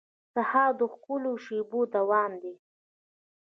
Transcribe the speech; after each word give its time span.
سهار 0.33 0.71
د 0.79 0.81
ښکلو 0.93 1.31
شېبو 1.45 1.79
دوام 1.95 2.31
دی. 2.43 2.55